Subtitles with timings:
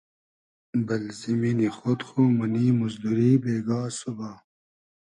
[0.85, 4.31] بئل زیمینی خۉد خو مونی موزدوری بېگا سوبا